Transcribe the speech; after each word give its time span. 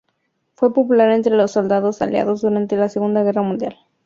Fue 0.55 0.73
popular 0.73 1.11
entre 1.11 1.35
los 1.35 1.51
soldados 1.51 2.01
aliados 2.01 2.41
durante 2.41 2.75
la 2.75 2.89
Segunda 2.89 3.21
Guerra 3.21 3.43
mundial. 3.43 3.77